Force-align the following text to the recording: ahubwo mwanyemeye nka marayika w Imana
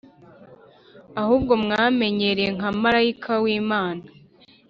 ahubwo 1.21 1.53
mwanyemeye 1.63 2.45
nka 2.55 2.69
marayika 2.81 3.33
w 3.43 3.45
Imana 3.59 4.05